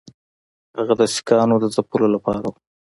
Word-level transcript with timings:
هغه 0.77 0.93
د 0.99 1.01
سیکهانو 1.13 1.55
د 1.61 1.65
ځپلو 1.75 2.07
لپاره 2.15 2.39
وو. 2.49 2.57